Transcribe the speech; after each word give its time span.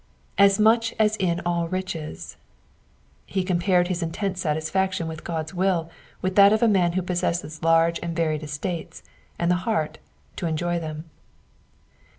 ^ 0.37 0.59
much 0.59 0.95
as 0.97 1.15
in 1.17 1.39
all 1.45 1.67
riches.^^ 1.67 2.35
He 3.27 3.43
compared 3.43 3.87
his 3.87 4.01
intense 4.01 4.41
satisfaction 4.41 5.07
with 5.07 5.23
God's 5.23 5.53
will 5.53 5.91
with 6.23 6.33
that 6.37 6.51
of 6.51 6.63
a 6.63 6.67
man 6.67 6.93
who 6.93 7.03
possesses 7.03 7.61
large 7.61 7.99
and 8.01 8.15
varied 8.15 8.41
estates, 8.41 9.03
and 9.37 9.51
the 9.51 9.55
heart 9.69 9.99
to 10.37 10.47
enjoy 10.47 10.79
them. 10.79 11.07